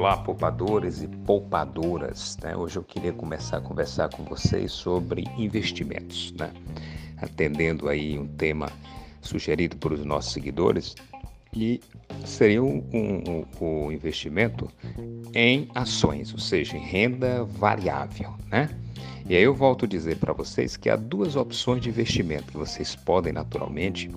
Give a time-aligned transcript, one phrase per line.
[0.00, 2.38] Olá, poupadores e poupadoras.
[2.42, 2.56] Né?
[2.56, 6.54] Hoje eu queria começar a conversar com vocês sobre investimentos, né?
[7.18, 8.72] atendendo aí um tema
[9.20, 10.94] sugerido por os nossos seguidores
[11.54, 11.82] e
[12.24, 14.70] seria o um, um, um, investimento
[15.34, 18.70] em ações, ou seja, em renda variável, né?
[19.28, 22.56] E aí eu volto a dizer para vocês que há duas opções de investimento que
[22.56, 24.10] vocês podem naturalmente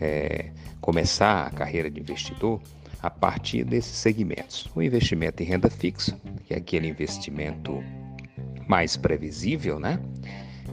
[0.00, 2.62] é, começar a carreira de investidor
[3.02, 4.70] a partir desses segmentos.
[4.74, 7.82] O investimento em renda fixa, que é aquele investimento
[8.68, 9.98] mais previsível, né?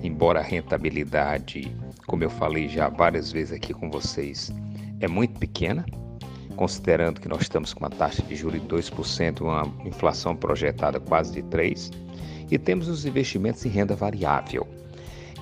[0.03, 4.53] Embora a rentabilidade, como eu falei já várias vezes aqui com vocês,
[4.99, 5.85] é muito pequena,
[6.55, 11.33] considerando que nós estamos com uma taxa de juros de 2%, uma inflação projetada quase
[11.33, 11.91] de 3%,
[12.51, 14.67] e temos os investimentos em renda variável,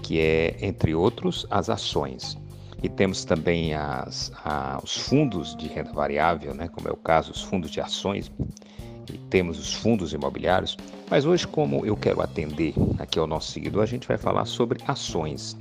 [0.03, 2.37] que é, entre outros, as ações.
[2.81, 7.31] E temos também as, a, os fundos de renda variável, né, como é o caso,
[7.31, 8.31] os fundos de ações,
[9.11, 10.77] e temos os fundos imobiliários.
[11.09, 14.79] Mas hoje, como eu quero atender aqui ao nosso seguidor, a gente vai falar sobre
[14.87, 15.57] ações.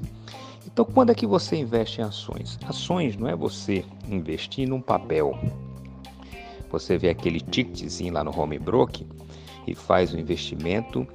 [0.67, 2.59] Então, quando é que você investe em ações?
[2.67, 5.39] Ações não é você investir num papel.
[6.71, 9.07] Você vê aquele ticketzinho lá no home broker
[9.67, 11.07] e faz o investimento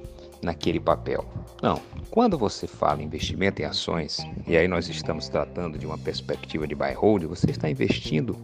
[0.42, 1.24] naquele papel.
[1.62, 1.80] Não.
[2.10, 6.66] Quando você fala em investimento em ações, e aí nós estamos tratando de uma perspectiva
[6.66, 8.36] de buy hold, você está investindo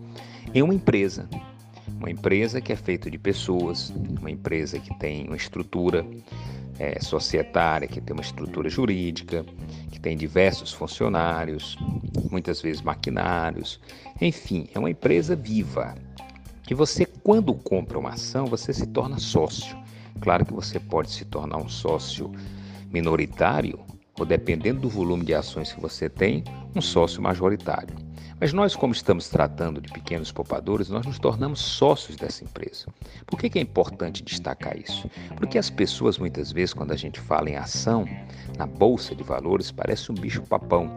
[0.55, 1.29] em uma empresa.
[1.99, 6.07] Uma empresa que é feita de pessoas, uma empresa que tem uma estrutura
[6.79, 9.45] é, societária, que tem uma estrutura jurídica,
[9.91, 11.77] que tem diversos funcionários,
[12.31, 13.81] muitas vezes maquinários,
[14.21, 15.95] enfim, é uma empresa viva.
[16.71, 19.77] E você, quando compra uma ação, você se torna sócio.
[20.21, 22.33] Claro que você pode se tornar um sócio
[22.91, 23.79] minoritário,
[24.19, 26.43] ou dependendo do volume de ações que você tem,
[26.75, 28.09] um sócio majoritário.
[28.41, 32.87] Mas nós, como estamos tratando de pequenos poupadores, nós nos tornamos sócios dessa empresa.
[33.27, 35.11] Por que, é importante destacar isso?
[35.37, 38.07] Porque as pessoas, muitas vezes, quando a gente fala em ação
[38.57, 40.89] na bolsa de valores, parece um bicho-papão.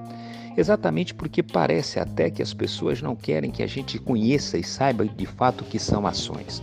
[0.56, 5.06] Exatamente porque parece até que as pessoas não querem que a gente conheça e saiba
[5.06, 6.62] de fato o que são ações.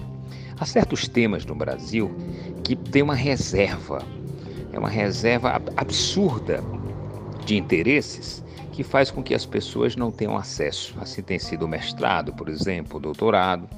[0.61, 2.11] Há certos temas no Brasil
[2.65, 4.03] que tem uma reserva,
[4.73, 6.65] é uma reserva absurda
[7.47, 8.43] de interesses
[8.73, 10.97] que faz com que as pessoas não tenham acesso.
[11.01, 13.69] Assim tem sido o mestrado, por exemplo, o doutorado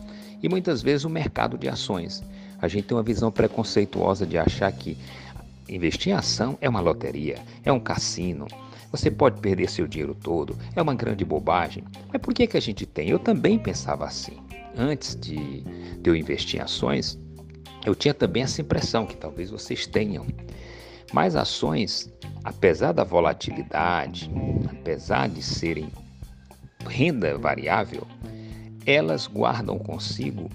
[0.43, 2.23] e muitas vezes o mercado de ações.
[2.63, 4.97] A gente tem uma visão preconceituosa de achar que
[5.69, 8.47] investir em ação é uma loteria, é um cassino.
[8.91, 11.85] Você pode perder seu dinheiro todo, é uma grande bobagem.
[12.11, 13.11] Mas por que, que a gente tem?
[13.11, 14.39] Eu também pensava assim
[14.77, 15.63] antes de,
[16.01, 17.19] de eu investir em ações,
[17.85, 20.27] eu tinha também essa impressão que talvez vocês tenham.
[21.13, 22.13] Mas ações,
[22.45, 24.31] apesar da volatilidade,
[24.71, 25.89] apesar de serem
[26.87, 28.07] renda variável,
[28.87, 30.49] elas guardam consigo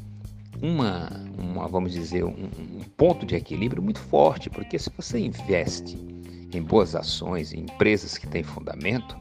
[0.62, 5.98] uma, uma vamos dizer, um, um, ponto de equilíbrio muito forte, porque se você investe
[6.54, 9.18] em boas ações, em empresas que têm fundamento,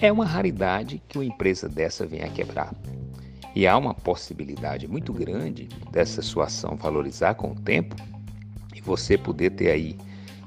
[0.00, 2.74] é uma raridade que uma empresa dessa venha a quebrar.
[3.54, 7.96] E há uma possibilidade muito grande dessa sua ação valorizar com o tempo
[8.74, 9.96] e você poder ter aí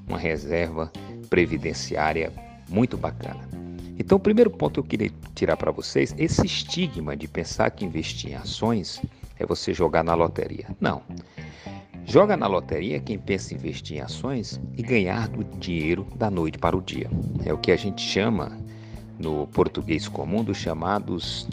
[0.08, 0.92] uma reserva
[1.30, 2.32] previdenciária
[2.70, 3.50] muito bacana.
[3.98, 7.86] Então, o primeiro ponto que eu queria tirar para vocês, esse estigma de pensar que
[7.86, 9.02] investir em ações
[9.38, 10.68] é você jogar na loteria.
[10.80, 11.02] Não.
[12.06, 16.58] Joga na loteria quem pensa em investir em ações e ganhar do dinheiro da noite
[16.58, 17.10] para o dia.
[17.46, 18.58] É o que a gente chama
[19.20, 21.48] no português comum dos chamados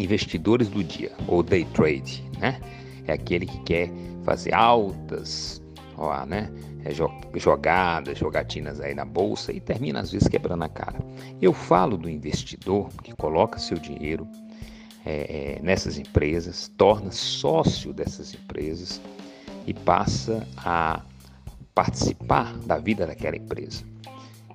[0.00, 2.60] investidores do dia, ou day trade, né?
[3.06, 3.90] É aquele que quer
[4.24, 5.62] fazer altas,
[5.96, 6.50] ó, né?
[6.84, 6.92] É
[7.38, 10.98] jogadas, jogatinas aí na bolsa e termina às vezes quebrando a cara.
[11.40, 14.26] Eu falo do investidor que coloca seu dinheiro
[15.04, 19.00] é, é, nessas empresas, torna sócio dessas empresas
[19.66, 21.02] e passa a
[21.74, 23.84] participar da vida daquela empresa.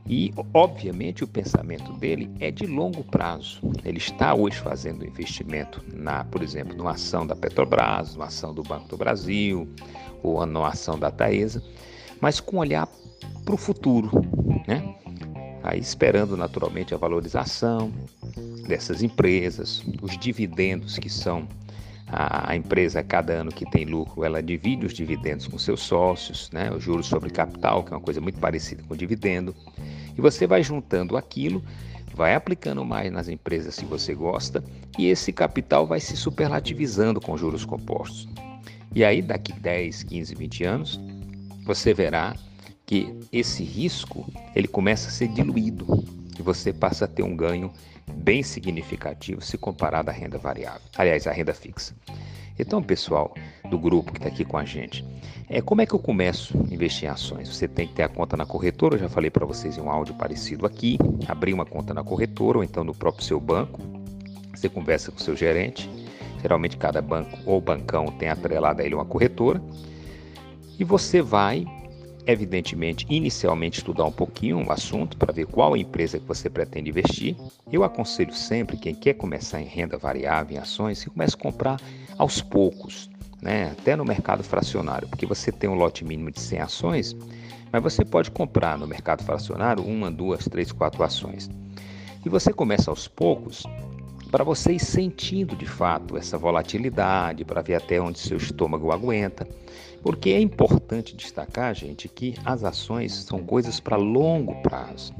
[0.07, 3.59] E, obviamente, o pensamento dele é de longo prazo.
[3.83, 8.61] Ele está hoje fazendo investimento, na, por exemplo, numa ação da Petrobras, numa ação do
[8.61, 9.67] Banco do Brasil,
[10.21, 11.63] ou numa ação da Taesa,
[12.21, 12.87] mas com olhar
[13.43, 14.09] para o futuro,
[14.67, 14.95] né?
[15.63, 17.91] Aí esperando naturalmente a valorização
[18.67, 21.47] dessas empresas, os dividendos que são
[22.07, 26.71] a empresa, cada ano que tem lucro, ela divide os dividendos com seus sócios, né?
[26.71, 29.55] os juros sobre capital, que é uma coisa muito parecida com dividendo.
[30.17, 31.63] E você vai juntando aquilo,
[32.13, 34.63] vai aplicando mais nas empresas se você gosta,
[34.97, 38.27] e esse capital vai se superlativizando com juros compostos.
[38.93, 40.99] E aí, daqui 10, 15, 20 anos,
[41.65, 42.33] você verá
[42.85, 44.25] que esse risco
[44.55, 45.85] ele começa a ser diluído
[46.37, 47.71] e você passa a ter um ganho
[48.15, 51.95] bem significativo se comparado à renda variável, aliás, à renda fixa.
[52.57, 53.35] Então, pessoal
[53.69, 55.05] do grupo que está aqui com a gente,
[55.49, 57.49] é como é que eu começo a investir em ações?
[57.49, 59.91] Você tem que ter a conta na corretora, eu já falei para vocês em um
[59.91, 60.97] áudio parecido aqui,
[61.27, 63.81] abrir uma conta na corretora ou então no próprio seu banco.
[64.53, 65.89] Você conversa com o seu gerente,
[66.41, 69.61] geralmente cada banco ou bancão tem atrelado a ele uma corretora,
[70.79, 71.65] e você vai
[72.27, 77.35] evidentemente, inicialmente estudar um pouquinho o assunto para ver qual empresa que você pretende investir.
[77.71, 81.79] Eu aconselho sempre quem quer começar em renda variável, em ações, que comece a comprar
[82.17, 83.09] aos poucos,
[83.41, 83.71] né?
[83.71, 87.15] até no mercado fracionário, porque você tem um lote mínimo de 100 ações,
[87.71, 91.49] mas você pode comprar no mercado fracionário uma, duas, três, quatro ações.
[92.25, 93.63] E você começa aos poucos
[94.31, 99.47] para você ir sentindo de fato essa volatilidade, para ver até onde seu estômago aguenta.
[100.05, 105.11] Porque é importante destacar, gente, que as ações são coisas para longo prazo.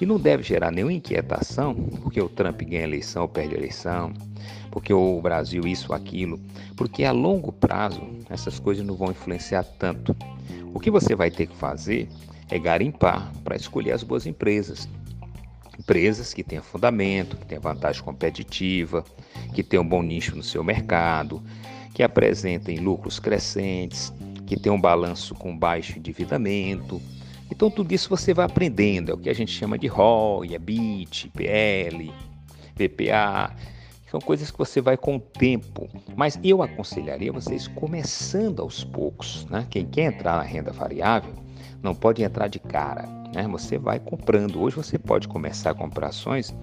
[0.00, 1.72] E não deve gerar nenhuma inquietação,
[2.02, 4.12] porque o Trump ganha eleição ou perde eleição,
[4.72, 6.40] porque o Brasil isso aquilo,
[6.76, 10.16] porque a longo prazo essas coisas não vão influenciar tanto.
[10.74, 12.08] O que você vai ter que fazer
[12.50, 14.88] é garimpar para escolher as boas empresas.
[15.78, 19.04] Empresas que tenham fundamento, que tenham vantagem competitiva,
[19.54, 21.40] que tenham um bom nicho no seu mercado,
[21.98, 24.12] que apresentem lucros crescentes,
[24.46, 27.02] que tenham um balanço com baixo endividamento.
[27.50, 31.28] Então tudo isso você vai aprendendo, é o que a gente chama de ROI, EBIT,
[31.30, 32.14] PL,
[32.76, 33.52] VPA,
[34.08, 35.88] são coisas que você vai com o tempo.
[36.14, 39.44] Mas eu aconselharia vocês começando aos poucos.
[39.46, 39.66] Né?
[39.68, 41.34] Quem quer entrar na renda variável
[41.82, 43.08] não pode entrar de cara.
[43.34, 43.48] Né?
[43.50, 44.62] Você vai comprando.
[44.62, 46.54] Hoje você pode começar a comprar ações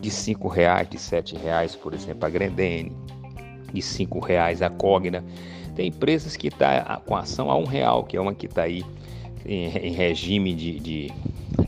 [0.00, 2.96] de R$ reais, de R$ reais, por exemplo, a Grendene,
[4.22, 5.24] reais a Cogna.
[5.74, 8.62] Tem empresas que estão tá com ação a um real, que é uma que está
[8.62, 8.84] aí
[9.44, 11.12] em, em regime de, de,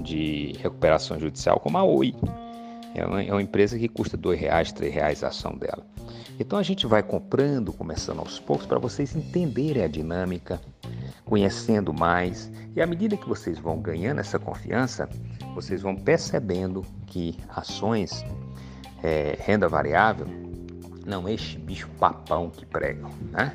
[0.01, 2.15] de, recuperação judicial, como a Oi.
[2.95, 5.85] É uma, é uma empresa que custa R$ reais, R$ reais a ação dela.
[6.41, 10.61] Então a gente vai comprando, começando aos poucos, para vocês entenderem a dinâmica,
[11.25, 12.51] conhecendo mais.
[12.75, 15.09] E à medida que vocês vão ganhando essa confiança,
[15.55, 18.25] vocês vão percebendo que ações,
[19.03, 20.27] é, renda variável,
[21.09, 23.55] não este bicho papão que pregam, né?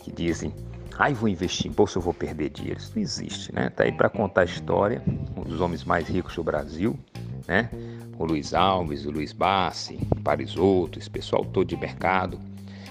[0.00, 0.52] Que dizem,
[0.98, 2.78] ai, vou investir em bolsa, eu vou perder dinheiro.
[2.78, 3.70] Isso não existe, né?
[3.70, 5.02] Tá aí para contar a história,
[5.36, 6.98] um dos homens mais ricos do Brasil,
[7.46, 7.70] né?
[8.18, 12.38] O Luiz Alves, o Luiz Bassi, Parisotto, esse pessoal todo de mercado,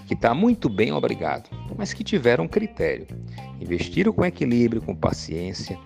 [0.08, 3.08] que está muito bem, obrigado, mas que tiveram critério.
[3.60, 5.78] Investiram com equilíbrio, com paciência,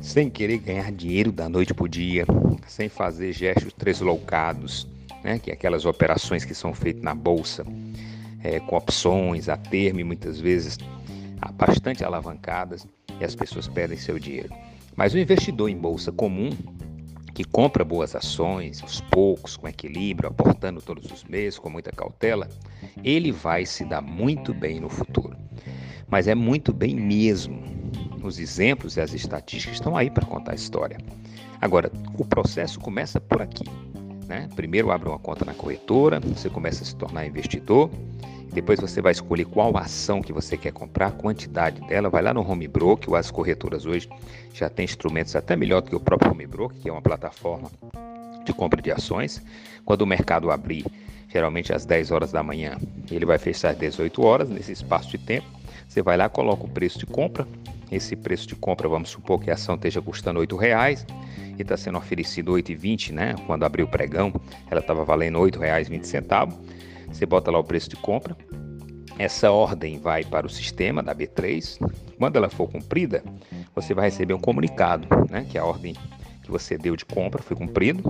[0.00, 2.24] sem querer ganhar dinheiro da noite para o dia,
[2.66, 4.86] sem fazer gestos tresloucados,
[5.22, 5.38] né?
[5.38, 7.64] que é aquelas operações que são feitas na bolsa,
[8.42, 10.78] é, com opções a termo e muitas vezes
[11.54, 12.86] bastante alavancadas,
[13.20, 14.50] e as pessoas perdem seu dinheiro.
[14.96, 16.50] Mas o investidor em bolsa comum,
[17.34, 22.48] que compra boas ações, aos poucos, com equilíbrio, aportando todos os meses, com muita cautela,
[23.02, 25.36] ele vai se dar muito bem no futuro.
[26.08, 27.62] Mas é muito bem mesmo.
[28.22, 30.98] Os exemplos e as estatísticas estão aí para contar a história.
[31.60, 33.64] Agora, o processo começa por aqui.
[34.32, 34.48] Né?
[34.56, 37.90] Primeiro abre uma conta na corretora, você começa a se tornar investidor,
[38.50, 42.32] depois você vai escolher qual ação que você quer comprar, a quantidade dela, vai lá
[42.32, 44.08] no Home Broker, as corretoras hoje
[44.54, 47.70] já têm instrumentos até melhor do que o próprio Home Broker, que é uma plataforma
[48.42, 49.42] de compra de ações.
[49.84, 50.86] Quando o mercado abrir,
[51.28, 52.78] geralmente às 10 horas da manhã,
[53.10, 55.46] ele vai fechar às 18 horas, nesse espaço de tempo,
[55.86, 57.46] você vai lá, coloca o preço de compra,
[57.92, 61.06] esse preço de compra, vamos supor que a ação esteja custando R$ reais
[61.58, 63.34] e está sendo oferecido R$ 8,20, né?
[63.46, 64.32] Quando abriu o pregão,
[64.70, 66.52] ela estava valendo R$ 8,20.
[67.08, 68.36] Você bota lá o preço de compra.
[69.18, 71.78] Essa ordem vai para o sistema da B3.
[72.18, 73.22] Quando ela for cumprida,
[73.74, 75.46] você vai receber um comunicado, né?
[75.48, 75.94] Que a ordem
[76.42, 78.02] que você deu de compra foi cumprida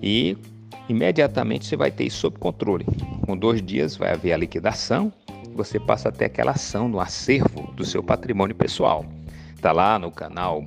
[0.00, 0.36] e
[0.88, 2.86] imediatamente você vai ter isso sob controle.
[3.26, 5.12] Com dois dias vai haver a liquidação.
[5.56, 9.06] Você passa até aquela ação no acervo do seu patrimônio pessoal.
[9.54, 10.62] Está lá no canal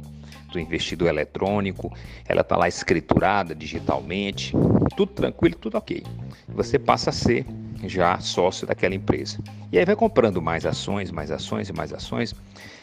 [0.51, 1.93] do investidor eletrônico,
[2.27, 4.51] ela está lá escriturada digitalmente,
[4.98, 6.03] tudo tranquilo, tudo ok.
[6.48, 7.46] Você passa a ser
[7.84, 9.38] já sócio daquela empresa.
[9.72, 12.34] E aí vai comprando mais ações, mais ações e mais ações.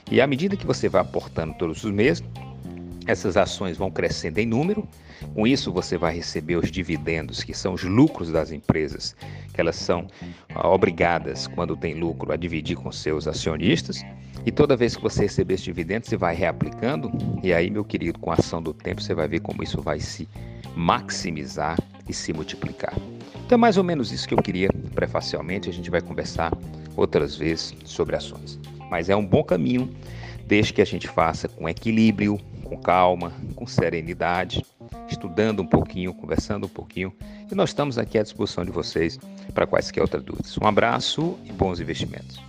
[0.09, 2.23] E à medida que você vai aportando todos os meses,
[3.07, 4.87] essas ações vão crescendo em número.
[5.35, 9.17] Com isso, você vai receber os dividendos, que são os lucros das empresas,
[9.53, 10.07] que elas são
[10.55, 14.05] ah, obrigadas, quando tem lucro, a dividir com seus acionistas.
[14.45, 17.11] E toda vez que você receber esse dividendo, você vai reaplicando.
[17.43, 20.01] E aí, meu querido, com a ação do tempo, você vai ver como isso vai
[20.01, 20.29] se
[20.75, 22.95] maximizar e se multiplicar.
[23.45, 25.71] Então é mais ou menos isso que eu queria prefacialmente.
[25.71, 26.53] A gente vai conversar
[26.97, 28.59] outras vezes sobre ações.
[28.91, 29.91] Mas é um bom caminho,
[30.47, 34.64] desde que a gente faça com equilíbrio, com calma, com serenidade,
[35.08, 37.12] estudando um pouquinho, conversando um pouquinho.
[37.50, 39.18] E nós estamos aqui à disposição de vocês
[39.54, 40.56] para quaisquer outras dúvidas.
[40.58, 42.40] Um abraço e bons investimentos.